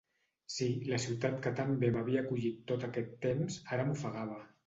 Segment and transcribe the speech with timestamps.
[0.53, 4.43] Sí, la ciutat que tan bé m'havia acollit tot aquest temps, ara m'ofegava.